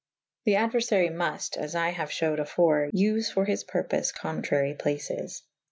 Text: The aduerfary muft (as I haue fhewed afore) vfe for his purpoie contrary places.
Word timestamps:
The 0.45 0.53
aduerfary 0.55 1.09
muft 1.11 1.57
(as 1.57 1.75
I 1.75 1.91
haue 1.91 2.05
fhewed 2.07 2.39
afore) 2.39 2.89
vfe 2.91 3.31
for 3.31 3.45
his 3.45 3.63
purpoie 3.63 4.11
contrary 4.11 4.73
places. 4.73 5.43